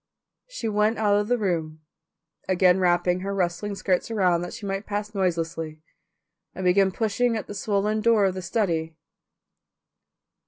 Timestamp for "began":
6.65-6.91